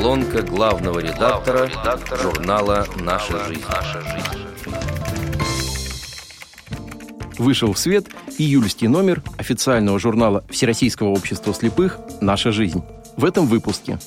Колонка 0.00 0.40
главного 0.40 0.98
редактора, 0.98 1.66
редактора 1.66 2.22
журнала 2.22 2.86
«Наша 3.02 3.44
жизнь». 3.44 3.62
«Наша 3.68 4.00
жизнь». 4.00 4.46
Вышел 7.36 7.74
в 7.74 7.78
свет 7.78 8.06
июльский 8.38 8.88
номер 8.88 9.22
официального 9.36 9.98
журнала 9.98 10.42
Всероссийского 10.48 11.08
общества 11.08 11.52
слепых 11.52 11.98
«Наша 12.22 12.50
жизнь». 12.50 12.82
В 13.18 13.26
этом 13.26 13.44
выпуске 13.44 13.98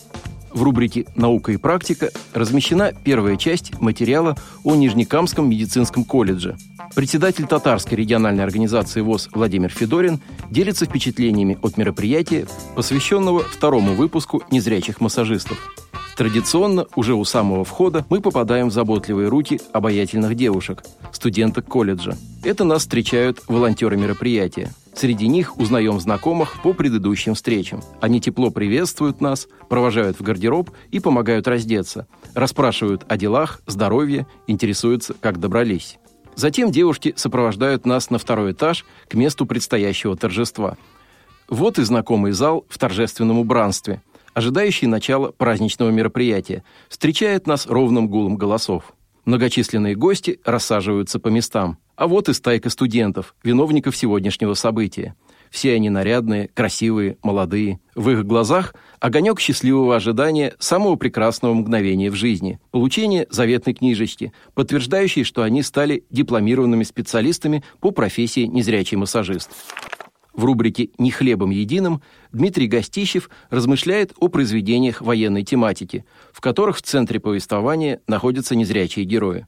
в 0.52 0.64
рубрике 0.64 1.06
«Наука 1.16 1.52
и 1.52 1.58
практика» 1.58 2.10
размещена 2.34 2.92
первая 3.04 3.38
часть 3.38 3.80
материала 3.80 4.36
о 4.64 4.74
Нижнекамском 4.74 5.48
медицинском 5.48 6.06
колледже. 6.06 6.58
Председатель 6.96 7.46
татарской 7.46 8.00
региональной 8.00 8.44
организации 8.44 9.02
ВОЗ 9.02 9.30
Владимир 9.32 9.70
Федорин 9.70 10.22
делится 10.50 10.86
впечатлениями 10.86 11.60
от 11.62 11.78
мероприятия, 11.78 12.48
посвященного 12.76 13.42
второму 13.42 13.94
выпуску 13.94 14.42
незрячих 14.50 15.00
массажистов. 15.00 15.58
Традиционно, 16.16 16.86
уже 16.96 17.16
у 17.16 17.26
самого 17.26 17.66
входа, 17.66 18.06
мы 18.10 18.22
попадаем 18.22 18.70
в 18.70 18.74
заботливые 18.74 19.30
руки 19.30 19.60
обаятельных 19.72 20.36
девушек, 20.36 20.84
студенток 21.12 21.66
колледжа. 21.66 22.16
Это 22.44 22.64
нас 22.64 22.84
встречают 22.84 23.42
волонтеры 23.48 23.98
мероприятия. 23.98 24.72
Среди 24.94 25.28
них 25.28 25.58
узнаем 25.58 26.00
знакомых 26.00 26.62
по 26.62 26.74
предыдущим 26.74 27.34
встречам. 27.34 27.82
Они 28.00 28.22
тепло 28.22 28.52
приветствуют 28.52 29.22
нас, 29.22 29.48
провожают 29.70 30.20
в 30.20 30.22
гардероб 30.22 30.70
и 30.92 31.00
помогают 31.00 31.48
раздеться, 31.48 32.06
расспрашивают 32.36 33.04
о 33.08 33.18
делах, 33.18 33.62
здоровье, 33.66 34.28
интересуются, 34.46 35.16
как 35.20 35.40
добрались. 35.40 35.98
Затем 36.36 36.72
девушки 36.72 37.14
сопровождают 37.16 37.88
нас 37.88 38.12
на 38.12 38.20
второй 38.20 38.52
этаж 38.52 38.86
к 39.08 39.16
месту 39.16 39.48
предстоящего 39.48 40.16
торжества. 40.16 40.78
Вот 41.50 41.80
и 41.80 41.84
знакомый 41.84 42.34
зал 42.34 42.66
в 42.70 42.78
торжественном 42.78 43.40
убранстве– 43.40 44.04
ожидающий 44.34 44.88
начала 44.88 45.32
праздничного 45.32 45.90
мероприятия, 45.90 46.64
встречает 46.90 47.48
нас 47.48 47.68
ровным 47.68 48.08
гулом 48.08 48.36
голосов. 48.36 48.94
Многочисленные 49.26 49.96
гости 49.96 50.40
рассаживаются 50.44 51.20
по 51.20 51.30
местам. 51.30 51.78
А 51.96 52.08
вот 52.08 52.28
и 52.28 52.34
стайка 52.34 52.70
студентов, 52.70 53.36
виновников 53.44 53.96
сегодняшнего 53.96 54.54
события. 54.54 55.16
Все 55.50 55.76
они 55.76 55.92
нарядные, 55.92 56.48
красивые, 56.48 57.18
молодые. 57.22 57.80
В 57.94 58.10
их 58.10 58.26
глазах 58.26 58.74
огонек 59.00 59.40
счастливого 59.40 59.96
ожидания 59.96 60.56
самого 60.58 60.96
прекрасного 60.96 61.54
мгновения 61.54 62.10
в 62.10 62.16
жизни. 62.16 62.60
Получение 62.72 63.28
заветной 63.30 63.76
книжечки, 63.76 64.34
подтверждающей, 64.56 65.24
что 65.24 65.44
они 65.44 65.62
стали 65.62 66.06
дипломированными 66.10 66.84
специалистами 66.84 67.64
по 67.80 67.92
профессии 67.92 68.48
незрячий 68.48 68.98
массажист. 68.98 69.52
В 70.34 70.46
рубрике 70.46 70.90
«Не 70.98 71.12
хлебом 71.12 71.52
единым» 71.52 72.02
Дмитрий 72.32 72.68
Гостищев 72.68 73.30
размышляет 73.50 74.14
о 74.20 74.30
произведениях 74.30 75.02
военной 75.02 75.44
тематики, 75.44 76.06
в 76.32 76.42
которых 76.42 76.78
в 76.78 76.82
центре 76.82 77.20
повествования 77.20 78.02
находятся 78.08 78.56
незрячие 78.56 79.06
герои. 79.06 79.46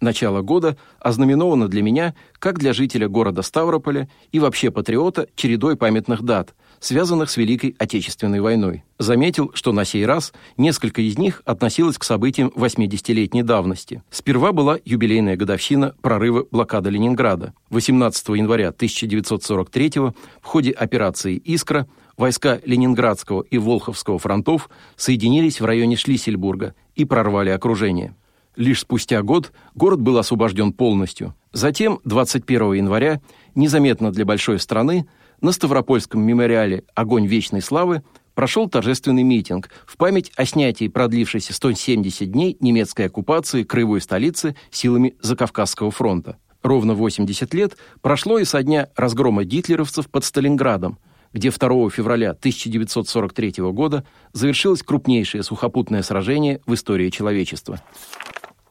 Начало 0.00 0.42
года 0.42 0.76
ознаменовано 1.00 1.68
для 1.68 1.82
меня, 1.82 2.14
как 2.38 2.58
для 2.58 2.72
жителя 2.72 3.08
города 3.08 3.42
Ставрополя 3.42 4.08
и 4.30 4.38
вообще 4.38 4.70
патриота, 4.70 5.28
чередой 5.34 5.76
памятных 5.76 6.22
дат– 6.22 6.54
связанных 6.80 7.30
с 7.30 7.36
Великой 7.36 7.74
Отечественной 7.78 8.40
войной. 8.40 8.84
Заметил, 8.98 9.50
что 9.54 9.72
на 9.72 9.84
сей 9.84 10.04
раз 10.06 10.32
несколько 10.56 11.02
из 11.02 11.18
них 11.18 11.42
относилось 11.44 11.98
к 11.98 12.04
событиям 12.04 12.52
80-летней 12.54 13.42
давности. 13.42 14.02
Сперва 14.10 14.52
была 14.52 14.78
юбилейная 14.84 15.36
годовщина 15.36 15.94
прорыва 16.00 16.46
блокады 16.50 16.90
Ленинграда. 16.90 17.54
18 17.70 18.28
января 18.30 18.68
1943 18.68 19.92
в 19.98 20.14
ходе 20.42 20.70
операции 20.70 21.36
«Искра» 21.36 21.86
войска 22.16 22.60
Ленинградского 22.64 23.42
и 23.42 23.58
Волховского 23.58 24.18
фронтов 24.18 24.68
соединились 24.96 25.60
в 25.60 25.64
районе 25.64 25.96
Шлиссельбурга 25.96 26.74
и 26.96 27.04
прорвали 27.04 27.50
окружение. 27.50 28.14
Лишь 28.58 28.80
спустя 28.80 29.22
год 29.22 29.52
город 29.76 30.00
был 30.00 30.18
освобожден 30.18 30.72
полностью. 30.72 31.32
Затем, 31.52 32.00
21 32.02 32.72
января, 32.72 33.20
незаметно 33.54 34.10
для 34.10 34.24
большой 34.24 34.58
страны, 34.58 35.06
на 35.40 35.52
Ставропольском 35.52 36.20
мемориале 36.20 36.82
«Огонь 36.96 37.24
вечной 37.24 37.62
славы» 37.62 38.02
прошел 38.34 38.68
торжественный 38.68 39.22
митинг 39.22 39.70
в 39.86 39.96
память 39.96 40.32
о 40.34 40.44
снятии 40.44 40.88
продлившейся 40.88 41.54
170 41.54 42.32
дней 42.32 42.56
немецкой 42.58 43.06
оккупации 43.06 43.62
краевой 43.62 44.00
столицы 44.00 44.56
силами 44.72 45.14
Закавказского 45.22 45.92
фронта. 45.92 46.36
Ровно 46.60 46.94
80 46.94 47.54
лет 47.54 47.76
прошло 48.00 48.40
и 48.40 48.44
со 48.44 48.64
дня 48.64 48.88
разгрома 48.96 49.44
гитлеровцев 49.44 50.10
под 50.10 50.24
Сталинградом, 50.24 50.98
где 51.32 51.52
2 51.52 51.90
февраля 51.90 52.30
1943 52.30 53.52
года 53.70 54.04
завершилось 54.32 54.82
крупнейшее 54.82 55.44
сухопутное 55.44 56.02
сражение 56.02 56.60
в 56.66 56.74
истории 56.74 57.10
человечества. 57.10 57.80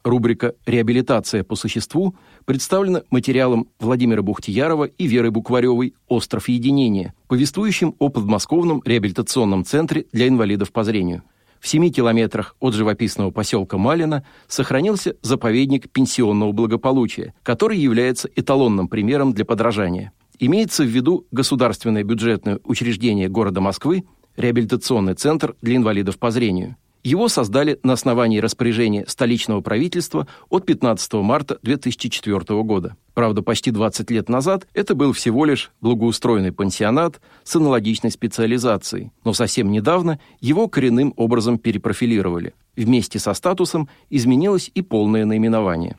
Рубрика 0.04 0.54
«Реабилитация 0.66 1.44
по 1.44 1.56
существу» 1.56 2.14
представлена 2.44 3.02
материалом 3.10 3.68
Владимира 3.80 4.22
Бухтиярова 4.22 4.84
и 4.84 5.06
Веры 5.06 5.30
Букваревой 5.30 5.94
«Остров 6.08 6.48
единения», 6.48 7.14
повествующим 7.26 7.94
о 7.98 8.08
подмосковном 8.08 8.82
реабилитационном 8.84 9.64
центре 9.64 10.06
для 10.12 10.28
инвалидов 10.28 10.72
по 10.72 10.84
зрению. 10.84 11.22
В 11.60 11.66
7 11.66 11.90
километрах 11.90 12.54
от 12.60 12.74
живописного 12.74 13.30
поселка 13.32 13.78
Малина 13.78 14.24
сохранился 14.46 15.16
заповедник 15.22 15.90
пенсионного 15.90 16.52
благополучия, 16.52 17.34
который 17.42 17.78
является 17.78 18.28
эталонным 18.34 18.88
примером 18.88 19.32
для 19.32 19.44
подражания. 19.44 20.12
Имеется 20.38 20.84
в 20.84 20.86
виду 20.86 21.26
государственное 21.32 22.04
бюджетное 22.04 22.60
учреждение 22.62 23.28
города 23.28 23.60
Москвы, 23.60 24.04
реабилитационный 24.36 25.14
центр 25.14 25.56
для 25.60 25.76
инвалидов 25.76 26.18
по 26.18 26.30
зрению– 26.30 26.76
его 27.08 27.28
создали 27.28 27.80
на 27.82 27.94
основании 27.94 28.38
распоряжения 28.38 29.04
столичного 29.08 29.62
правительства 29.62 30.28
от 30.50 30.66
15 30.66 31.14
марта 31.14 31.58
2004 31.62 32.62
года. 32.62 32.96
Правда, 33.14 33.42
почти 33.42 33.70
20 33.70 34.10
лет 34.10 34.28
назад 34.28 34.66
это 34.74 34.94
был 34.94 35.12
всего 35.12 35.46
лишь 35.46 35.72
благоустроенный 35.80 36.52
пансионат 36.52 37.20
с 37.44 37.56
аналогичной 37.56 38.10
специализацией, 38.10 39.10
но 39.24 39.32
совсем 39.32 39.72
недавно 39.72 40.20
его 40.40 40.68
коренным 40.68 41.14
образом 41.16 41.58
перепрофилировали. 41.58 42.52
Вместе 42.76 43.18
со 43.18 43.32
статусом 43.32 43.88
изменилось 44.10 44.70
и 44.74 44.82
полное 44.82 45.24
наименование. 45.24 45.96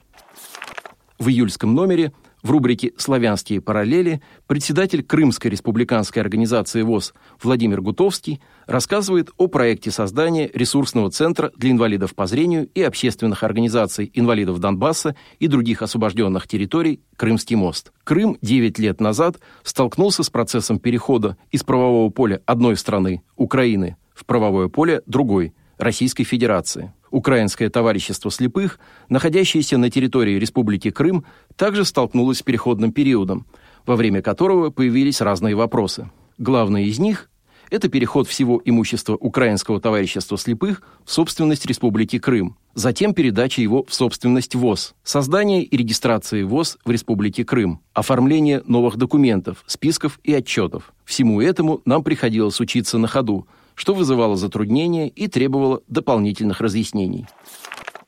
В 1.18 1.28
июльском 1.28 1.74
номере– 1.74 2.14
в 2.41 2.51
рубрике 2.51 2.94
«Славянские 2.97 3.61
параллели» 3.61 4.22
председатель 4.47 5.03
Крымской 5.03 5.51
республиканской 5.51 6.22
организации 6.22 6.81
ВОЗ 6.81 7.13
Владимир 7.41 7.81
Гутовский 7.81 8.41
рассказывает 8.66 9.29
о 9.38 9.47
проекте 9.47 9.91
создания 9.91 10.49
ресурсного 10.53 11.11
центра 11.11 11.51
для 11.57 11.72
инвалидов 11.72 12.16
по 12.16 12.28
зрению 12.28 12.67
и 12.73 12.81
общественных 12.81 13.44
организаций 13.44 14.09
инвалидов 14.13 14.59
Донбасса 14.59 15.16
и 15.39 15.47
других 15.47 15.81
освобожденных 15.81 16.47
территорий 16.47 17.01
«Крымский 17.16 17.55
мост». 17.55 17.91
Крым 18.03 18.38
9 18.41 18.79
лет 18.79 19.01
назад 19.01 19.38
столкнулся 19.63 20.23
с 20.23 20.29
процессом 20.29 20.79
перехода 20.79 21.38
из 21.51 21.63
правового 21.63 22.09
поля 22.09 22.41
одной 22.45 22.78
страны, 22.78 23.23
Украины, 23.35 23.97
в 24.13 24.25
правовое 24.25 24.67
поле 24.67 25.01
другой, 25.05 25.53
Российской 25.78 26.25
Федерации. 26.25 26.94
Украинское 27.12 27.70
товарищество 27.70 28.31
слепых, 28.31 28.80
находящееся 29.09 29.78
на 29.78 29.90
территории 29.90 30.40
Республики 30.40 30.92
Крым, 30.92 31.25
также 31.56 31.86
столкнулось 31.86 32.40
с 32.40 32.44
переходным 32.44 32.92
периодом, 32.92 33.46
во 33.86 33.96
время 33.96 34.22
которого 34.22 34.70
появились 34.70 35.22
разные 35.22 35.56
вопросы. 35.56 36.09
Главный 36.38 36.86
из 36.86 37.00
них– 37.00 37.30
это 37.72 37.90
переход 37.90 38.28
всего 38.28 38.62
имущества 38.64 39.16
Украинского 39.16 39.80
товарищества 39.80 40.38
слепых 40.38 40.81
в 41.03 41.12
собственность 41.12 41.66
Республики 41.66 42.20
Крым, 42.20 42.58
затем 42.75 43.14
передача 43.14 43.62
его 43.62 43.84
в 43.84 43.94
собственность 43.94 44.56
ВОЗ, 44.56 44.94
создание 45.03 45.64
и 45.64 45.78
регистрация 45.78 46.46
ВОЗ 46.46 46.78
в 46.86 46.91
Республике 46.91 47.44
Крым, 47.44 47.81
оформление 47.94 48.64
новых 48.66 48.97
документов, 48.97 49.64
списков 49.68 50.20
и 50.24 50.34
отчетов. 50.34 50.94
Всему 51.06 51.41
этому 51.41 51.81
нам 51.86 52.03
приходилось 52.03 52.59
учиться 52.59 52.97
на 52.97 53.08
ходу– 53.08 53.47
что 53.79 53.94
вызывало 53.94 54.35
затруднения 54.35 55.08
и 55.08 55.29
требовало 55.29 55.81
дополнительных 55.87 56.59
разъяснений. 56.59 57.28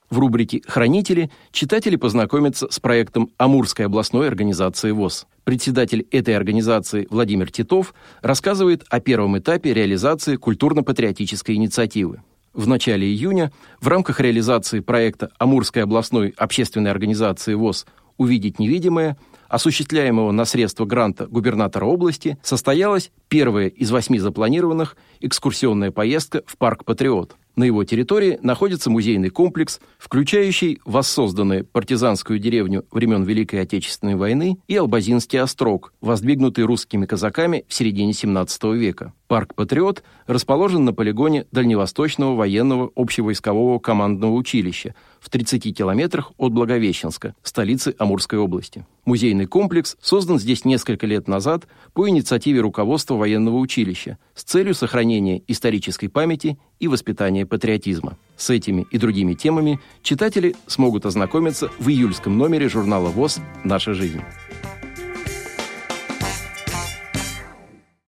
В 0.09 0.19
рубрике 0.19 0.61
«Хранители» 0.67 1.31
читатели 1.53 1.95
познакомятся 1.95 2.67
с 2.69 2.81
проектом 2.81 3.29
Амурской 3.37 3.85
областной 3.85 4.27
организации 4.27 4.91
ВОЗ. 4.91 5.27
Председатель 5.45 6.05
этой 6.11 6.35
организации 6.35 7.07
Владимир 7.09 7.49
Титов 7.49 7.93
рассказывает 8.21 8.83
о 8.89 8.99
первом 8.99 9.37
этапе 9.37 9.73
реализации 9.73 10.35
культурно-патриотической 10.35 11.55
инициативы. 11.55 12.21
В 12.53 12.67
начале 12.67 13.07
июня 13.07 13.53
в 13.79 13.87
рамках 13.87 14.19
реализации 14.19 14.81
проекта 14.81 15.31
Амурской 15.39 15.83
областной 15.83 16.33
общественной 16.35 16.91
организации 16.91 17.53
ВОЗ 17.53 17.85
«Увидеть 18.17 18.59
невидимое» 18.59 19.17
осуществляемого 19.51 20.31
на 20.31 20.45
средства 20.45 20.85
гранта 20.85 21.27
губернатора 21.27 21.85
области, 21.85 22.37
состоялась 22.41 23.11
первая 23.27 23.67
из 23.67 23.91
восьми 23.91 24.17
запланированных 24.17 24.95
экскурсионная 25.19 25.91
поездка 25.91 26.41
в 26.47 26.57
парк 26.57 26.85
«Патриот». 26.85 27.35
На 27.57 27.65
его 27.65 27.83
территории 27.83 28.39
находится 28.41 28.89
музейный 28.89 29.29
комплекс, 29.29 29.81
включающий 29.97 30.79
воссозданную 30.85 31.65
партизанскую 31.65 32.39
деревню 32.39 32.85
времен 32.91 33.23
Великой 33.23 33.61
Отечественной 33.61 34.15
войны 34.15 34.57
и 34.67 34.75
Албазинский 34.77 35.39
острог, 35.39 35.93
воздвигнутый 35.99 36.63
русскими 36.63 37.05
казаками 37.05 37.65
в 37.67 37.73
середине 37.73 38.13
XVII 38.13 38.77
века. 38.77 39.13
Парк 39.31 39.55
«Патриот» 39.55 40.03
расположен 40.27 40.83
на 40.83 40.91
полигоне 40.91 41.45
Дальневосточного 41.53 42.35
военного 42.35 42.91
общевойскового 42.97 43.79
командного 43.79 44.33
училища 44.33 44.93
в 45.21 45.29
30 45.29 45.73
километрах 45.73 46.33
от 46.35 46.51
Благовещенска, 46.51 47.33
столицы 47.41 47.95
Амурской 47.97 48.39
области. 48.39 48.85
Музейный 49.05 49.45
комплекс 49.45 49.95
создан 50.01 50.37
здесь 50.37 50.65
несколько 50.65 51.07
лет 51.07 51.29
назад 51.29 51.65
по 51.93 52.09
инициативе 52.09 52.59
руководства 52.59 53.15
военного 53.15 53.55
училища 53.55 54.17
с 54.35 54.43
целью 54.43 54.75
сохранения 54.75 55.41
исторической 55.47 56.09
памяти 56.09 56.59
и 56.81 56.89
воспитания 56.89 57.45
патриотизма. 57.45 58.17
С 58.35 58.49
этими 58.49 58.85
и 58.91 58.97
другими 58.97 59.33
темами 59.33 59.79
читатели 60.03 60.57
смогут 60.67 61.05
ознакомиться 61.05 61.69
в 61.79 61.87
июльском 61.87 62.37
номере 62.37 62.67
журнала 62.67 63.07
ВОЗ 63.07 63.39
«Наша 63.63 63.93
жизнь». 63.93 64.19